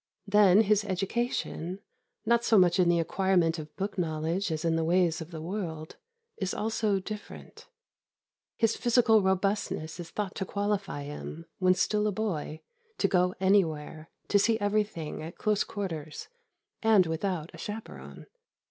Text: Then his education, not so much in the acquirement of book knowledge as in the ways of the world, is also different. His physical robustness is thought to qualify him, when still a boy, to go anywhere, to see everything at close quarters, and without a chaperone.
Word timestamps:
Then 0.25 0.61
his 0.61 0.83
education, 0.83 1.79
not 2.25 2.43
so 2.43 2.57
much 2.57 2.79
in 2.79 2.89
the 2.89 2.99
acquirement 2.99 3.59
of 3.59 3.75
book 3.75 3.99
knowledge 3.99 4.51
as 4.51 4.65
in 4.65 4.75
the 4.75 4.83
ways 4.83 5.21
of 5.21 5.29
the 5.29 5.43
world, 5.43 5.97
is 6.37 6.55
also 6.55 6.99
different. 6.99 7.67
His 8.57 8.75
physical 8.75 9.21
robustness 9.21 9.99
is 9.99 10.09
thought 10.09 10.33
to 10.37 10.43
qualify 10.45 11.03
him, 11.03 11.45
when 11.59 11.75
still 11.75 12.07
a 12.07 12.11
boy, 12.11 12.61
to 12.97 13.07
go 13.07 13.35
anywhere, 13.39 14.09
to 14.29 14.39
see 14.39 14.59
everything 14.59 15.21
at 15.21 15.37
close 15.37 15.63
quarters, 15.63 16.29
and 16.81 17.05
without 17.05 17.51
a 17.53 17.59
chaperone. 17.59 18.25